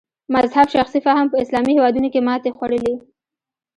مذهب 0.35 0.67
شخصي 0.75 0.99
فهم 1.05 1.25
په 1.31 1.37
اسلامي 1.43 1.71
هېوادونو 1.77 2.07
کې 2.13 2.25
ماتې 2.27 2.51
خوړلې. 2.57 2.93